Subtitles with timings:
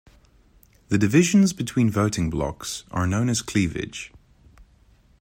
[0.89, 4.11] The divisions between voting blocs are known as cleavage.